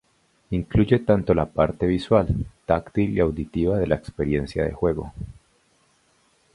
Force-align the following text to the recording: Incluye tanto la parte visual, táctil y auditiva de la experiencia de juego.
Incluye 0.49 0.97
tanto 0.97 1.35
la 1.35 1.45
parte 1.45 1.85
visual, 1.85 2.27
táctil 2.65 3.15
y 3.15 3.19
auditiva 3.19 3.77
de 3.77 3.85
la 3.85 3.93
experiencia 3.93 4.63
de 4.63 4.71
juego. 4.73 5.13